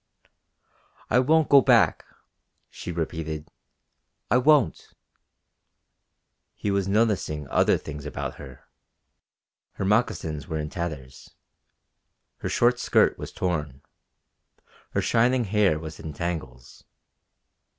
"I 1.11 1.19
won't 1.19 1.47
go 1.47 1.61
back!" 1.61 2.05
she 2.71 2.91
repeated. 2.91 3.49
"I 4.31 4.37
won't!" 4.37 4.95
He 6.55 6.71
was 6.71 6.87
noticing 6.87 7.47
other 7.49 7.77
things 7.77 8.03
about 8.03 8.37
her. 8.37 8.67
Her 9.73 9.85
moccasins 9.85 10.47
were 10.47 10.57
in 10.57 10.71
tatters. 10.71 11.35
Her 12.37 12.49
short 12.49 12.79
skirt 12.79 13.19
was 13.19 13.31
torn. 13.31 13.83
Her 14.93 15.03
shining 15.03 15.43
hair 15.43 15.77
was 15.77 15.99
in 15.99 16.13
tangles. 16.13 16.83